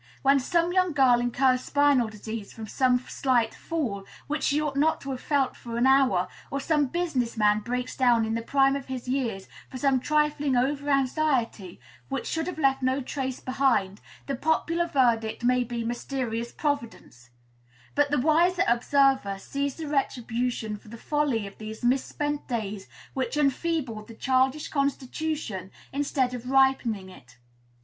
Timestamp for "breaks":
7.59-7.95